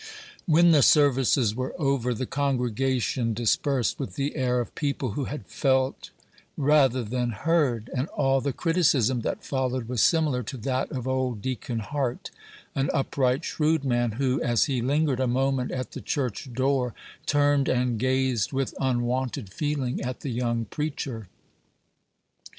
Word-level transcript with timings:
When 0.47 0.71
the 0.71 0.81
services 0.81 1.53
were 1.55 1.75
over, 1.79 2.11
the 2.15 2.25
congregation 2.25 3.35
dispersed 3.35 3.99
with 3.99 4.15
the 4.15 4.35
air 4.35 4.59
of 4.59 4.73
people 4.73 5.11
who 5.11 5.25
had 5.25 5.45
felt 5.45 6.09
rather 6.57 7.03
than 7.03 7.29
heard; 7.29 7.91
and 7.95 8.07
all 8.07 8.41
the 8.41 8.51
criticism 8.51 9.21
that 9.21 9.45
followed 9.45 9.87
was 9.87 10.01
similar 10.01 10.41
to 10.41 10.57
that 10.57 10.91
of 10.91 11.07
old 11.07 11.43
Deacon 11.43 11.81
Hart 11.81 12.31
an 12.73 12.89
upright, 12.91 13.45
shrewd 13.45 13.83
man 13.83 14.13
who, 14.13 14.41
as 14.41 14.63
he 14.65 14.81
lingered 14.81 15.19
a 15.19 15.27
moment 15.27 15.69
at 15.69 15.91
the 15.91 16.01
church 16.01 16.51
door, 16.51 16.95
turned 17.27 17.69
and 17.69 17.99
gazed 17.99 18.51
with 18.51 18.73
unwonted 18.79 19.53
feeling 19.53 20.01
at 20.01 20.21
the 20.21 20.31
young 20.31 20.65
preacher. 20.65 21.27